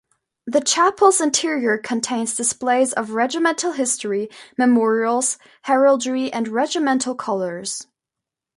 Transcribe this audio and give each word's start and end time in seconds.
The 0.47 0.61
chapel's 0.61 1.21
interior 1.21 1.77
contains 1.77 2.35
displays 2.35 2.91
of 2.91 3.11
regimental 3.11 3.73
history, 3.73 4.29
memorials, 4.57 5.37
heraldry 5.65 6.33
and 6.33 6.47
regimental 6.47 7.13
colours. 7.13 7.85